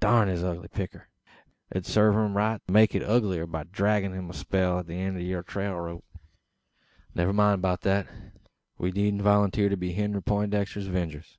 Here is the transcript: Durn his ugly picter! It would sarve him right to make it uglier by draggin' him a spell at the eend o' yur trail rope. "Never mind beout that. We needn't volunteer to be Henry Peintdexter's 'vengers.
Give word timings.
Durn 0.00 0.26
his 0.26 0.42
ugly 0.42 0.66
picter! 0.66 1.10
It 1.70 1.74
would 1.76 1.86
sarve 1.86 2.16
him 2.16 2.36
right 2.36 2.60
to 2.66 2.72
make 2.72 2.96
it 2.96 3.04
uglier 3.08 3.46
by 3.46 3.62
draggin' 3.62 4.12
him 4.14 4.28
a 4.28 4.34
spell 4.34 4.80
at 4.80 4.88
the 4.88 4.94
eend 4.94 5.16
o' 5.16 5.20
yur 5.20 5.44
trail 5.44 5.76
rope. 5.76 6.04
"Never 7.14 7.32
mind 7.32 7.62
beout 7.62 7.82
that. 7.82 8.08
We 8.78 8.90
needn't 8.90 9.22
volunteer 9.22 9.68
to 9.68 9.76
be 9.76 9.92
Henry 9.92 10.20
Peintdexter's 10.22 10.88
'vengers. 10.88 11.38